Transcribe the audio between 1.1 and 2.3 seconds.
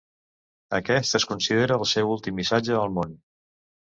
es considera el seu